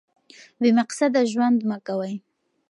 [0.61, 2.13] بې مقصده ژوند مه کوئ.